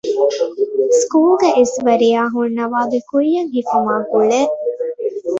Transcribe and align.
ސުކޫލްގެ 0.99 1.49
އިސްވެރިޔާ 1.57 2.21
ހުންނަވާގެ 2.33 2.99
ކުއްޔަށް 3.09 3.51
ހިފުމާއި 3.55 4.05
ގުޅޭ 4.11 4.39